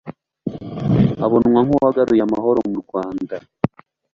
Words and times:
abonwa 1.25 1.59
nk'uwagaruye 1.65 2.21
amahoro 2.27 2.59
mu 2.69 2.77
Rwanda 2.83 3.35